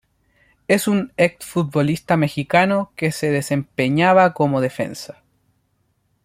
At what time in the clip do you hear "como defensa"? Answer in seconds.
4.33-5.21